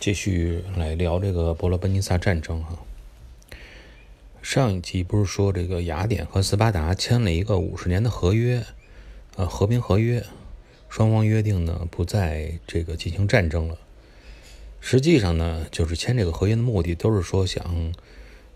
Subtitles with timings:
[0.00, 2.78] 继续来聊这个伯罗奔尼撒战争哈。
[4.42, 8.64] 上一集不是说这个雅典和斯巴达签了一个五十年的合约，
[9.36, 10.24] 呃，和平合约，
[10.88, 13.76] 双方约定呢不再这个进行战争了。
[14.80, 17.92] 实际上呢，就是签这个合约的目的都是说想，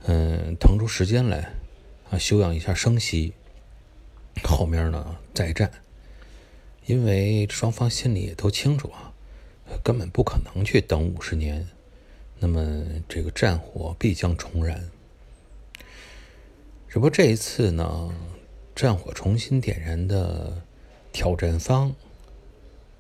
[0.05, 1.53] 嗯，腾出时间来
[2.11, 3.33] 啊，休养一下生息，
[4.45, 5.71] 后面呢再战。
[6.87, 9.12] 因为双方心里也都清楚啊。
[9.83, 11.69] 根本不可能去等五十年，
[12.39, 14.91] 那么这个战火必将重燃。
[16.89, 18.15] 只不过这一次呢，
[18.75, 20.63] 战火重新点燃的
[21.13, 21.95] 挑战方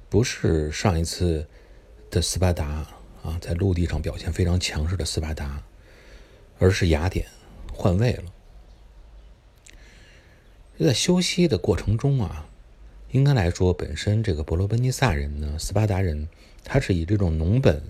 [0.08, 1.46] 不是上一次
[2.10, 2.86] 的斯巴达
[3.22, 5.62] 啊，在陆地上表现非常强势的斯巴达，
[6.58, 7.26] 而是雅典
[7.72, 8.24] 换位了。
[10.80, 12.48] 在休息的过程中啊，
[13.12, 16.28] 应该来说，本身这个伯罗奔尼撒人呢，斯巴达人。
[16.64, 17.82] 他是以这种农本，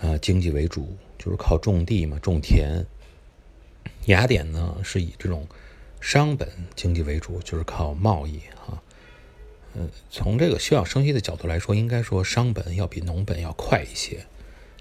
[0.00, 2.84] 呃，经济为主，就是靠种地嘛，种田。
[4.06, 5.46] 雅典呢是以这种
[6.00, 8.82] 商本经济为主，就是靠贸易啊。
[9.74, 14.26] 嗯，从这个休养生息的角度来说，应该说商本要比农本要快一些。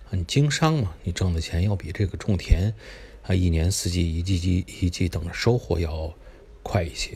[0.10, 2.73] 你经商嘛，你挣的钱要比这个种田
[3.22, 6.14] 啊，一年四季一季季一季等着收获要
[6.64, 7.16] 快一些。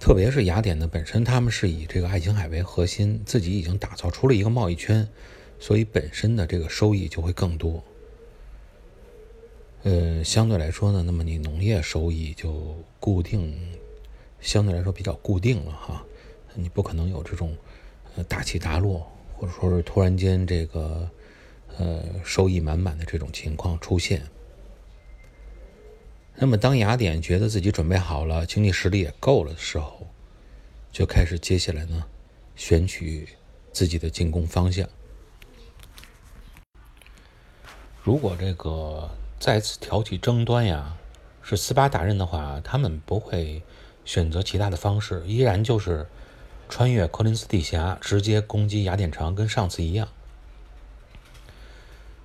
[0.00, 5.06] 特别是雅典呢，本身他们是以这个爱琴海为核心，自己已经打造出了一个贸易圈，
[5.58, 7.84] 所以本身的这个收益就会更多。
[9.82, 13.54] 呃，相对来说呢，那么你农业收益就固定，
[14.40, 16.02] 相对来说比较固定了哈，
[16.54, 17.54] 你不可能有这种
[18.16, 19.06] 呃大起大落，
[19.36, 21.08] 或者说是突然间这个
[21.76, 24.22] 呃收益满满的这种情况出现。
[26.42, 30.06] 那么，当雅典觉得自己准备好了，经济实力也够了的时候，
[30.90, 32.02] 就开始接下来呢，
[32.56, 33.28] 选取
[33.72, 34.88] 自己的进攻方向。
[38.02, 40.96] 如果这个再次挑起争端呀，
[41.42, 43.62] 是斯巴达人的话，他们不会
[44.06, 46.06] 选择其他的方式，依然就是
[46.70, 50.08] 穿越科林斯地峡，直接攻击雅典城，跟上次一样。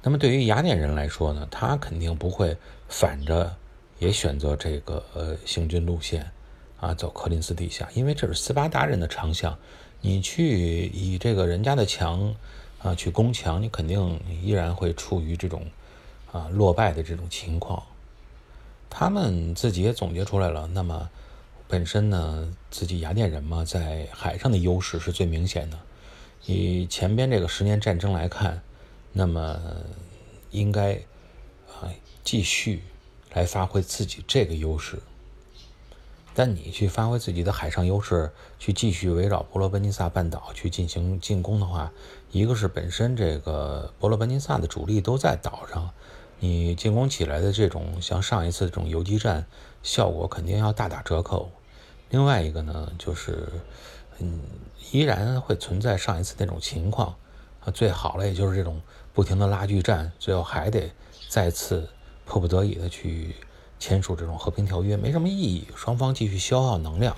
[0.04, 2.56] 那么，对于雅典人来说呢，他肯定不会
[2.88, 3.58] 反着。
[4.00, 6.32] 也选择这个呃行军路线，
[6.80, 9.58] 啊，走科林斯底下，因为这是斯巴达人的长项。
[10.02, 12.36] 你去以这个人家的墙
[12.80, 15.66] 啊去攻墙，你肯定依然会处于这种
[16.32, 17.82] 啊落败的这种情况。
[18.90, 21.10] 他们自己也总结出来了，那么
[21.68, 25.80] 本身呢，自己雅典人嘛，在海上的优势是最明显的。
[26.46, 28.62] 以前边这个十年战争来看，
[29.14, 29.60] 那么
[30.52, 30.94] 应该
[31.68, 31.90] 啊
[32.24, 32.84] 继续。
[33.36, 34.98] 来发挥自己这个优势，
[36.34, 41.92] 但你去发挥自己的海上优势，去继续围绕伯罗奔尼撒半岛去进行进攻的话，
[42.32, 45.92] 一个是本身这个伯罗奔尼撒的主力都在岛上，
[46.40, 49.46] 你进攻起来的这种像上一次这种游击战
[49.84, 51.52] 效果肯定要大打折扣。
[52.10, 53.50] 另外一个呢，就是
[54.20, 54.40] 嗯，
[54.92, 57.16] 依然会存在上一次那种情况，
[57.66, 58.82] 啊，最好了也就是这种
[59.14, 60.90] 不停的拉锯战，最后还得
[61.28, 61.90] 再次。
[62.26, 63.36] 迫不得已的去
[63.80, 67.16] 签署这种和平条约没什么意义，双方继续消耗能量。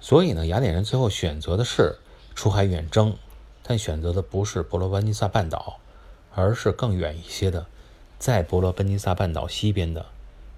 [0.00, 1.98] 所以呢，雅典人最后选择的是
[2.34, 3.16] 出海远征，
[3.62, 5.80] 但选择的不是伯罗奔尼撒半岛，
[6.34, 7.66] 而是更远一些的，
[8.18, 10.06] 在伯罗奔尼撒半岛西边的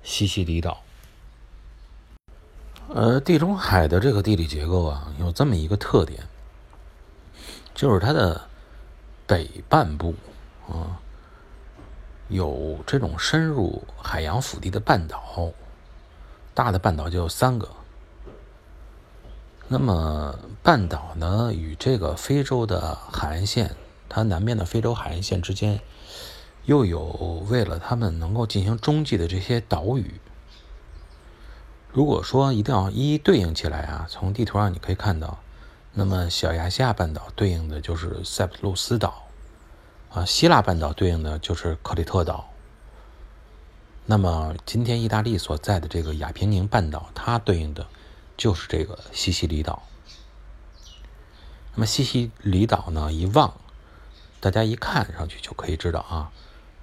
[0.02, 0.82] 西西里岛。
[2.88, 6.22] 呃，地中海的这个地理结构啊，有这么一个特点，
[7.74, 8.42] 就是它的
[9.26, 10.14] 北半部
[10.68, 11.00] 啊。
[12.28, 15.50] 有这种深入海洋腹地的半岛，
[16.54, 17.68] 大的半岛就有三个。
[19.66, 23.76] 那么半岛呢，与这个非洲的海岸线，
[24.08, 25.80] 它南边的非洲海岸线之间，
[26.64, 27.02] 又有
[27.50, 30.20] 为了他们能够进行中继的这些岛屿。
[31.90, 35.38] 如果说一定要一一对应起来啊，从地图上你可以看到，
[35.92, 39.27] 那么小亚细亚半岛对应的就是塞浦路斯岛。
[40.10, 42.48] 啊，希腊半岛对应的就是克里特岛。
[44.06, 47.86] 那么，今天意大利所在的这个亚平宁半岛，它对应的
[48.38, 49.82] 就是这个西西里岛。
[51.74, 53.54] 那么，西西里岛呢，一望，
[54.40, 56.32] 大家一看上去就可以知道啊，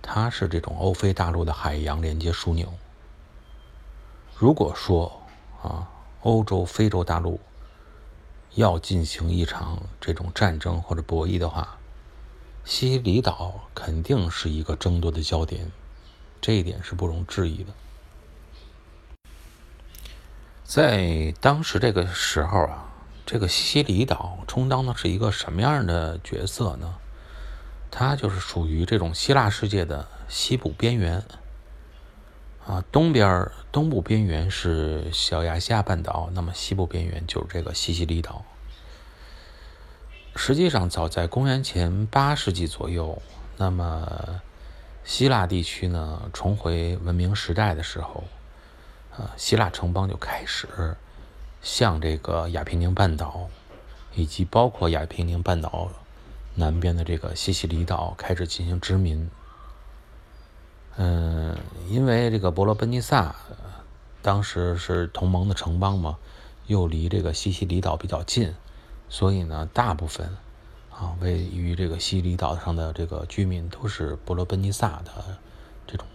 [0.03, 2.71] 它是这种欧非大陆的海洋连接枢纽。
[4.37, 5.23] 如果说
[5.63, 5.89] 啊，
[6.21, 7.39] 欧洲、非洲大陆
[8.53, 11.79] 要进行一场这种战争或者博弈的话，
[12.65, 15.71] 西西里岛肯定是一个争夺的焦点，
[16.41, 17.71] 这一点是不容置疑的。
[20.63, 22.89] 在当时这个时候啊，
[23.23, 26.95] 这个西西里岛充当的是一个什么样的角色呢？
[27.91, 31.23] 它就是属于这种希腊世界的西部边缘。
[32.65, 38.43] 啊，东边东部边缘是小亚细亚半岛，那么西部边缘就是这个西西里岛。
[40.37, 43.21] 实际上，早在公元前八世纪左右，
[43.57, 44.41] 那么
[45.05, 48.25] 希腊地区呢重回文明时代的时候，
[49.15, 50.67] 啊，希腊城邦就开始
[51.61, 53.47] 向这个亚平宁半岛，
[54.13, 55.89] 以及包括亚平宁半岛
[56.53, 59.29] 南边的这个西西里岛开始进行殖民。
[60.97, 61.57] 嗯，
[61.87, 63.33] 因为这个伯罗奔尼撒
[64.21, 66.17] 当时是同盟的城邦嘛，
[66.67, 68.53] 又离这个西西里岛比较近，
[69.15, 70.35] 所以呢，大部分
[70.91, 75.37] 啊位于这个西里岛上的这个居民都是伯罗奔尼撒的
[75.87, 76.05] 这种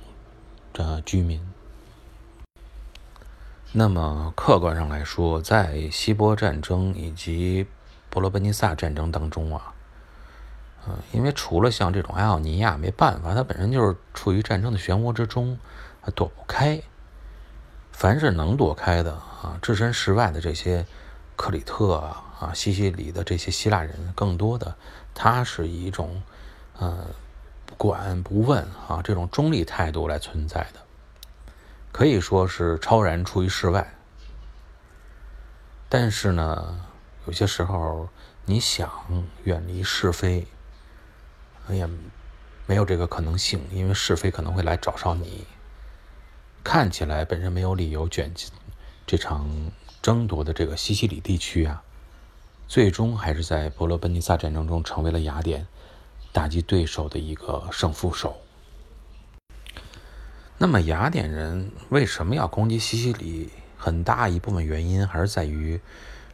[0.75, 1.41] 的居民。
[3.73, 7.67] 那么客观上来说，在希波战争以及
[8.11, 9.73] 伯罗奔尼撒战争当中啊。
[10.87, 15.59] 嗯，因为除了像这种埃奥尼亚，没办法，它本身就是处于战争的漩涡之中，
[16.03, 16.83] 它躲不开。
[17.93, 20.85] 凡是能躲开的啊，置身事外的这些
[21.37, 24.75] 克里特啊、啊西西里的这些希腊人，更多的
[25.15, 26.21] 他是以一种
[26.79, 27.07] 呃
[27.67, 30.81] 不管不问啊这种中立态度来存在的，
[31.93, 33.95] 可以说是超然出于世外。
[35.89, 36.87] 但是呢，
[37.27, 38.09] 有些时候
[38.47, 38.91] 你想
[39.45, 40.49] 远离是非。
[41.69, 41.89] 也
[42.67, 45.47] 没有这个可能性，因为是非可能会来找上你。
[46.65, 48.51] 看起来本身没有理由卷进
[49.07, 49.49] 这场
[50.03, 51.85] 争夺的这个西西里地区啊，
[52.71, 55.67] 最终还是在伯罗奔尼撒战争中成为了雅典
[56.31, 58.41] 打击对手的一个胜负手。
[60.57, 63.51] 那么雅典人为什么要攻击西西里？
[63.77, 65.81] 很大一部分原因还是在于，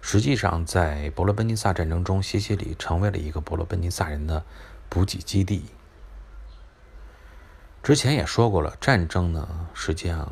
[0.03, 4.45] 实际上在伯罗奔尼撒战争中，西西里成为了一个伯罗奔尼撒人的。
[4.91, 5.65] 补给基地。
[7.83, 10.31] 之前也说过了，战争呢，实际上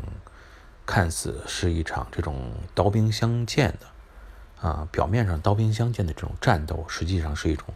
[0.84, 3.86] 看似是一场这种刀兵相见的，
[4.64, 7.66] 啊，表面上刀兵相见的这种战斗，实际上是一种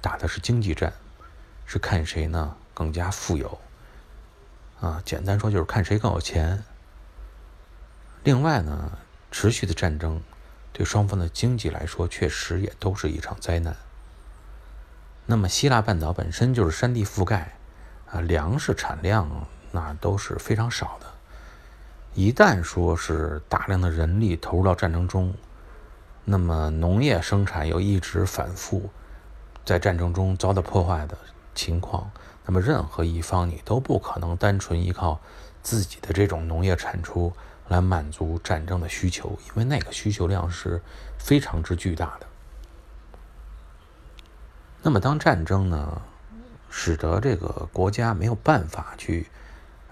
[0.00, 0.94] 打的是经济战，
[1.66, 3.58] 是看谁呢更加富有，
[4.80, 6.64] 啊，简单说就是看谁更有钱。
[8.24, 8.92] 另外呢，
[9.30, 10.22] 持续的战争
[10.72, 13.76] 对双方的经济来说，确实也都是一场灾难。
[15.26, 17.58] 那么希腊半岛本身就是山地覆盖，
[18.10, 21.06] 啊，粮食产量那都是非常少的。
[22.14, 25.34] 一旦说是大量的人力投入到战争中，
[26.30, 28.90] 那么农业生产又一直反复
[29.64, 31.16] 在战争中遭到破坏的
[31.54, 32.10] 情况，
[32.44, 35.18] 那么任何一方你都不可能单纯依靠
[35.62, 37.32] 自己的这种农业产出
[37.68, 40.82] 来满足战争的需求，因为那个需求量是
[41.16, 42.26] 非常之巨大的。
[44.82, 46.02] 那么，当战争呢，
[46.68, 49.28] 使得这个国家没有办法去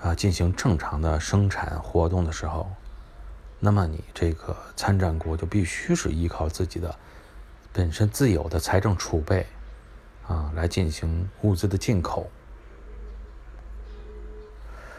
[0.03, 2.71] 啊进行正常的生产活动的时候，
[3.59, 6.95] 那么你这个参战国就必须是依靠自己的
[7.73, 9.47] 本身自有的财政储备
[10.27, 12.31] 啊来进行物资的进口。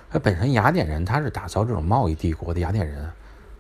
[0.10, 3.12] 而本身雅典人他是打造这种贸易帝国的雅典人，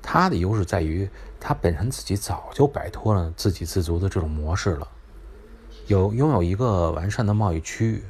[0.01, 1.07] 他的优势在于
[1.39, 4.87] 他本身自己早就摆脱了自给自足的这种模式了。
[5.87, 8.03] 有拥有一个完善的贸易区域，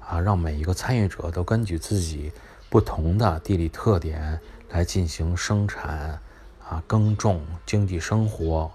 [0.00, 2.32] 啊，让每一个参与者都根据自己
[2.68, 4.40] 不同的地理特点
[4.70, 6.20] 来进行生产，
[6.68, 8.70] 啊，耕种、经济生活，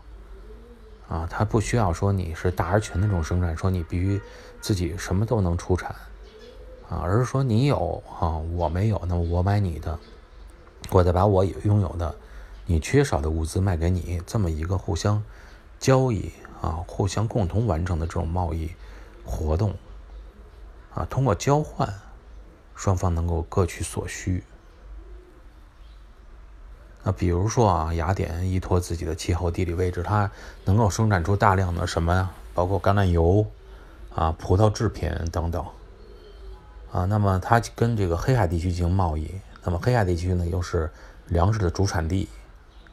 [1.07, 4.21] 啊，他不需要说你是大而全的这种生产，说你必须
[4.61, 5.89] 自己什么都能出产，
[6.89, 9.97] 啊，而是说你有啊，我没有，那么我买你的，
[10.91, 12.15] 我再把我拥有的、
[12.65, 15.23] 你缺少的物资卖给你，这么一个互相
[15.79, 16.31] 交易。
[16.61, 18.69] 啊，互相共同完成的这种贸易
[19.23, 19.73] 活动，
[20.93, 21.87] 啊，通过交换，
[22.75, 24.43] 双方能够各取所需。
[27.11, 30.29] 比如说啊，雅典依托自己的气候、地理位置，它
[30.65, 32.31] 能够生产出大量的什么呀？
[32.53, 33.45] 包括橄榄油
[34.13, 35.65] 啊、葡萄制品等等。
[36.91, 39.29] 啊，那么它跟这个黑海地区进行贸易，
[39.63, 40.89] 那么黑海地区呢，又是
[41.27, 42.27] 粮食的主产地。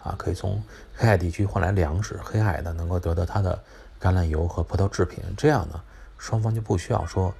[0.02, 0.62] 啊，可以从
[0.94, 3.58] 黑海地区换来粮食，黑海呢能够得到它的
[4.00, 5.80] 橄榄油和葡萄制品，这样呢，
[6.16, 7.34] 双方就不需要说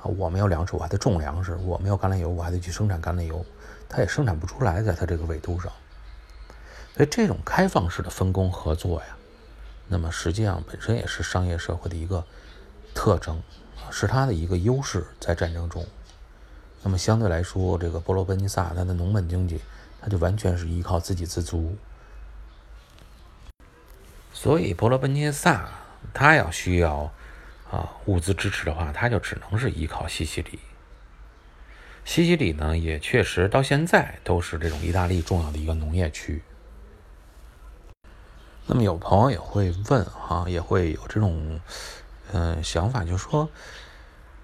[0.00, 3.44] 啊，我没有粮食，我还得种粮食；我没有橄榄油，我还得去生产橄榄油，
[3.88, 5.72] 它也生产不出来，在它这个纬度上。
[6.94, 9.16] 所以这种开放式的分工合作呀，
[9.88, 12.24] 那么实际上本身也是商业社会的一个
[12.94, 13.42] 特征，
[13.90, 15.86] 是它的一个优势在战争中。
[16.82, 19.60] 那么相对来说，这个波罗奔尼撒它的农本经济，
[20.00, 21.76] 它就完全是依靠自给自足。
[24.34, 25.70] 所以，波罗奔尼撒，
[26.12, 27.12] 它要需要
[27.70, 30.58] 啊物资支持的话，他就只能是依靠西西里。
[32.04, 36.42] 西西里呢，也确实到现在都是这种意大利重要的一个农业区。
[38.66, 41.60] 那么有朋友也会问哈，也会有这种
[42.32, 43.48] 嗯想法，就是说，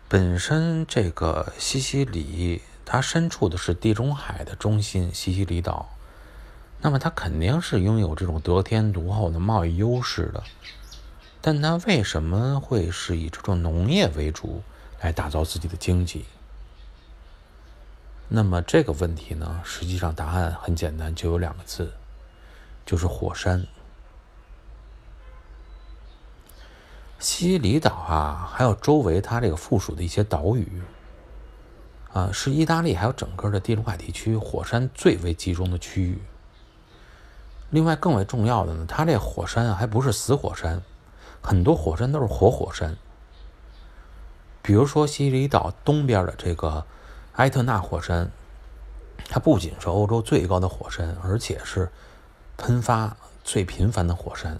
[0.08, 5.88] 本身这个西西里它身处的是地中海的中心，西西里岛，
[6.80, 10.42] 那么它肯定是拥有这种得天独厚的贸易优势的。
[11.40, 14.62] 但它为什么会是以这种农业为主
[15.00, 16.24] 来打造自己的经济？
[18.26, 21.92] 那么这个问题呢，实际上答案很简单，就有两个字，
[22.84, 23.66] 就是火山。
[27.18, 30.82] 西西里岛啊，还有周围它这个附属的一些岛屿，
[32.12, 36.22] 啊，是意大利还有整个的地中海地区火山最为集中的区域。
[37.70, 40.80] 另外，更为重要的呢，它这火山啊，还不是死火山。
[41.42, 42.96] 很多火山都是活火山，
[44.62, 46.84] 比如说西西里岛东边的这个
[47.34, 48.30] 埃特纳火山，
[49.28, 51.90] 它不仅是欧洲最高的火山，而且是
[52.56, 54.58] 喷发最频繁的火山。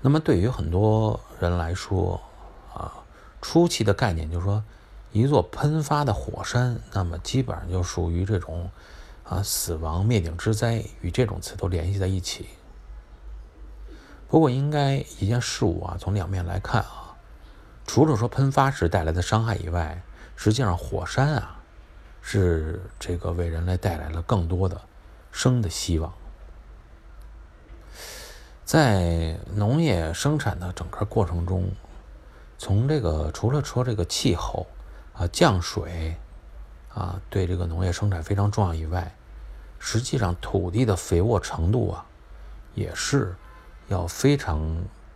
[0.00, 2.20] 那么对于很多人来说，
[2.72, 2.92] 啊，
[3.42, 4.62] 初期的概念就是说，
[5.12, 8.70] 一座喷发的火山，那么基本上就属于这种
[9.24, 12.48] 啊死亡灭顶之灾，与这种词都联系在一起。
[14.28, 17.16] 不过，应该一件事物啊，从两面来看啊，
[17.86, 20.02] 除了说喷发时带来的伤害以外，
[20.36, 21.60] 实际上火山啊，
[22.22, 24.80] 是这个为人类带来了更多的
[25.32, 26.12] 生的希望。
[28.68, 31.70] 在农业生产的整个过程中，
[32.58, 34.66] 从这个除了说这个气候
[35.14, 36.14] 啊降水
[36.92, 39.14] 啊对这个农业生产非常重要以外，
[39.78, 42.04] 实际上土地的肥沃程度啊
[42.74, 43.34] 也是。
[43.88, 44.60] 要非常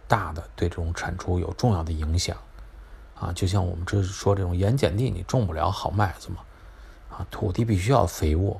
[0.09, 2.35] 大的对这种产出有重要的影响，
[3.21, 6.37] 啊，就像我们这说这种盐碱地，你种不了好麦子嘛，
[7.11, 8.59] 啊，土地必须要肥沃，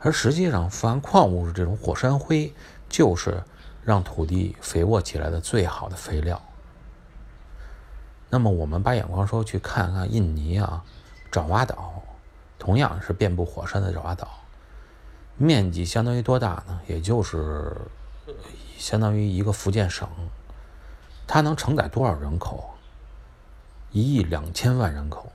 [0.00, 2.52] 而实际上富含矿物质这种火山灰
[2.94, 3.42] 就是
[3.82, 6.40] 让土地肥沃起来的最好的肥料。
[8.30, 10.84] 那么我们把眼光说去看看印尼啊，
[11.32, 12.00] 爪哇岛，
[12.56, 14.28] 同样是遍布火山的爪哇岛，
[15.36, 16.80] 面积相当于多大呢？
[16.86, 17.76] 也就是。
[18.76, 20.06] 相当于一个福建省，
[21.26, 22.74] 它能承载多少人口？
[23.92, 25.32] 一亿两千万人口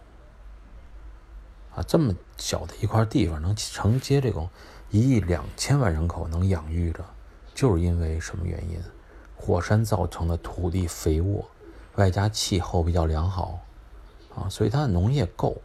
[1.75, 1.81] 啊！
[1.87, 4.49] 这么小的一块地方能承接这种
[4.91, 7.03] 一亿两千万人口，能养育着，
[7.59, 8.81] 就是因为什么原因？
[9.35, 11.45] 火山造成的土地肥沃，
[11.95, 13.59] 外加气候比较良好
[14.33, 15.61] 啊，所以它的农业够，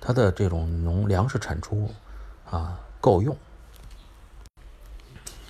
[0.00, 1.90] 它的这种农粮食产出
[2.50, 3.36] 啊够用。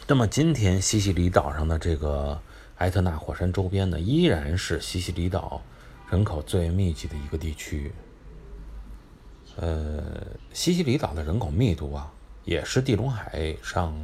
[0.08, 2.40] 那么今天西西里岛上的这个
[2.78, 5.62] 埃特纳火山周边呢，依然是西西里岛
[6.10, 7.92] 人口最密集的一个地区。
[9.54, 10.02] 呃，
[10.52, 12.12] 西西里岛的人口密度啊，
[12.42, 13.94] 也是地中海上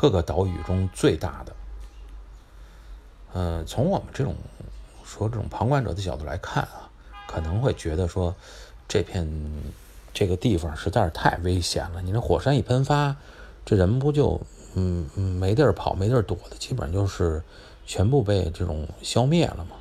[0.00, 1.52] 各个岛屿中最大的。
[3.34, 4.34] 呃，从我们这种
[5.04, 6.88] 说这种旁观者的角度来看啊，
[7.28, 8.34] 可能会觉得说
[8.88, 9.28] 这片
[10.14, 12.00] 这个地方实在是太危险了。
[12.00, 13.14] 你这火山一喷发，
[13.66, 14.40] 这人不就？
[14.72, 17.42] 嗯，没地儿跑，没地儿躲的，基本上就是
[17.84, 19.76] 全部被这种消灭了嘛。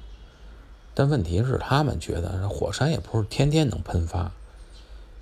[0.94, 4.32] 但问题是，他们觉得火山也不是天天能喷发，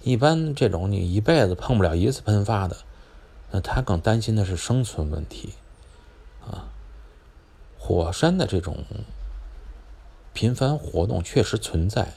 [0.02, 2.78] 一般这种你一辈子碰不了一次喷发的，
[3.52, 5.54] 那他更担心的是生存问题
[6.46, 6.70] 啊。
[7.80, 8.84] 火山的这种
[10.34, 12.14] 频繁活动确实存在，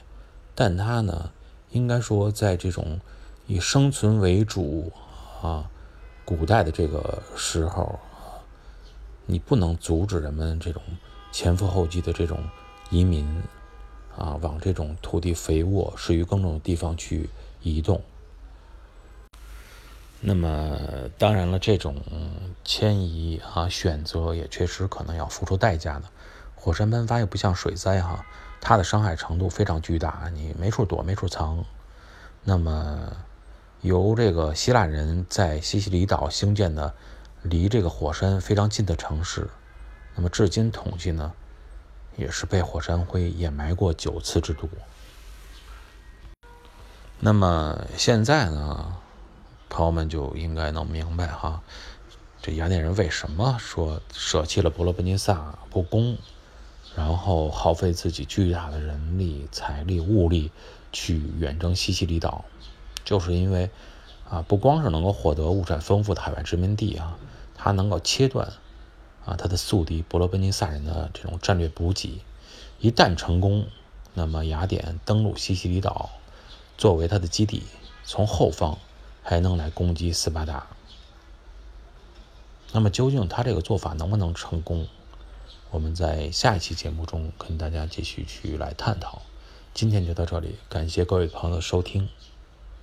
[0.53, 1.31] 但它呢，
[1.71, 2.99] 应该说在这种
[3.47, 4.91] 以生存为主
[5.41, 5.69] 啊。
[6.23, 7.99] 古代的这个时候，
[9.25, 10.81] 你不能阻止人们这种
[11.31, 12.39] 前赴后继的这种
[12.89, 13.25] 移民
[14.17, 17.29] 啊，往这种土地肥沃、适于耕种的地方去
[17.61, 18.01] 移动。
[20.21, 20.77] 那么，
[21.17, 22.01] 当然了，这种
[22.63, 26.03] 迁移啊，选择也确实可能要付出代价的。
[26.55, 28.25] 火山喷发又不像水灾哈，
[28.61, 31.65] 它的伤害程度非常巨大，你没处躲、没处藏。
[32.43, 33.11] 那么。
[33.81, 36.93] 由这个希腊人在西西里岛兴建的，
[37.41, 39.49] 离这个火山非常近的城市，
[40.13, 41.33] 那么至今统计呢，
[42.15, 44.69] 也是被火山灰掩埋过九次之多。
[47.19, 48.97] 那么现在呢，
[49.71, 51.61] 朋友们就应该能明白哈，
[52.41, 56.17] 这雅典人为什么说舍弃了伯罗奔尼撒不攻，
[56.93, 60.51] 然后耗费自己巨大的人力、财力、物力
[60.91, 62.43] 去远征西西里岛。
[63.05, 63.69] 就是因为，
[64.29, 67.17] 啊，不光是能够获得物产丰富的海外殖民地啊，
[67.55, 68.51] 它能够切断
[69.25, 72.21] 啊他的宿敌伯罗奔尼撒人的这种战略补给。
[72.81, 73.67] 一旦成功，
[74.13, 76.09] 那么雅典登陆西西里岛，
[76.77, 77.63] 作为他的基地，
[78.03, 78.77] 从后方
[79.23, 80.67] 还能来攻击斯巴达。
[82.71, 84.87] 那么究竟他这个做法能不能成功？
[85.71, 89.21] 我们在下一期节目中跟大家继续去来探讨。
[89.73, 92.09] 今天就到这里，感谢各位朋友的收听，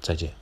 [0.01, 0.33] 再见。